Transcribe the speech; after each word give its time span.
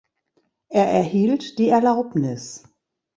Er 0.69 0.87
erhielt 0.89 1.59
die 1.59 1.69
Erlaubnis. 1.69 2.63